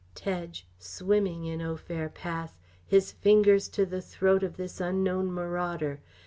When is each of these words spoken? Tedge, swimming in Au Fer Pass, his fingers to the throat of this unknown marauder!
Tedge, 0.15 0.65
swimming 0.79 1.45
in 1.45 1.61
Au 1.61 1.75
Fer 1.77 2.09
Pass, 2.09 2.55
his 2.87 3.11
fingers 3.11 3.69
to 3.69 3.85
the 3.85 4.01
throat 4.01 4.41
of 4.41 4.57
this 4.57 4.81
unknown 4.81 5.31
marauder! 5.31 5.99